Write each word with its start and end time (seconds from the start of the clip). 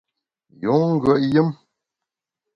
Yun 0.63 0.81
ngùet 0.93 1.19
yùm! 1.33 1.49